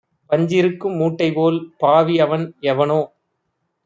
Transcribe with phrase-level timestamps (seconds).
[0.29, 2.99] பஞ்சிருக்கும் மூட்டைபோல் பாவி அவன்எவனோ